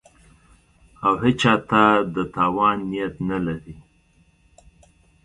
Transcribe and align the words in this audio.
او 1.05 1.13
هېچا 1.23 1.53
ته 1.69 1.81
د 2.15 2.17
تاوان 2.35 2.77
نیت 2.91 3.15
نه 3.29 3.37
لري 3.45 3.75